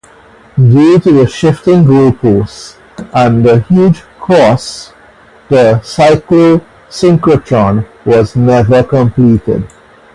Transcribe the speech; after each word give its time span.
Due 0.57 0.97
to 0.97 1.27
shifting 1.27 1.85
goalposts 1.85 2.75
and 3.13 3.45
huge 3.65 4.01
costs 4.19 4.93
the 5.47 5.79
cyclo-synchrotron 5.83 7.85
was 8.03 8.35
never 8.35 8.81
completed. 8.81 9.63